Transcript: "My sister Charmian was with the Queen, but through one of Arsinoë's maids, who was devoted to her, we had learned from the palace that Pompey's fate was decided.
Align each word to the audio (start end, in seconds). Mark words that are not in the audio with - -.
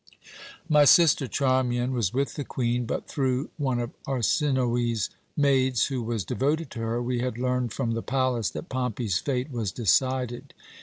"My 0.67 0.83
sister 0.83 1.27
Charmian 1.27 1.93
was 1.93 2.11
with 2.11 2.33
the 2.33 2.43
Queen, 2.43 2.87
but 2.87 3.07
through 3.07 3.51
one 3.57 3.79
of 3.79 3.91
Arsinoë's 4.07 5.11
maids, 5.37 5.85
who 5.85 6.01
was 6.01 6.25
devoted 6.25 6.71
to 6.71 6.79
her, 6.79 6.99
we 7.03 7.19
had 7.19 7.37
learned 7.37 7.71
from 7.71 7.91
the 7.91 8.01
palace 8.01 8.49
that 8.49 8.67
Pompey's 8.67 9.19
fate 9.19 9.51
was 9.51 9.71
decided. 9.71 10.55